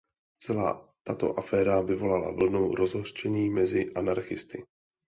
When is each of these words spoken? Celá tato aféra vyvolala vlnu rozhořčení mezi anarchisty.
Celá 0.43 0.69
tato 1.05 1.33
aféra 1.39 1.81
vyvolala 1.81 2.31
vlnu 2.31 2.75
rozhořčení 2.75 3.49
mezi 3.49 3.93
anarchisty. 3.93 4.63